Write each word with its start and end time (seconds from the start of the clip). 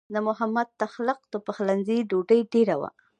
د 0.13 0.15
محمد 0.27 0.67
تغلق 0.81 1.19
د 1.33 1.35
پخلنځي 1.45 1.97
ډوډۍ 2.09 2.41
ډېره 2.53 2.75
وه. 2.81 2.89